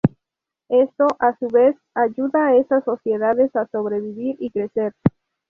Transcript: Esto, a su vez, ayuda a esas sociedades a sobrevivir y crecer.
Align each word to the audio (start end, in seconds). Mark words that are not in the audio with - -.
Esto, 0.69 1.05
a 1.19 1.37
su 1.37 1.47
vez, 1.49 1.75
ayuda 1.93 2.47
a 2.47 2.57
esas 2.57 2.83
sociedades 2.85 3.55
a 3.55 3.67
sobrevivir 3.67 4.35
y 4.39 4.49
crecer. 4.49 4.93